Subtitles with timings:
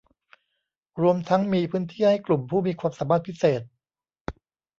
[1.01, 3.61] รวมทั้งมีพื้นที่ให้กลุ่มผู้มีความสามารถพิเศษ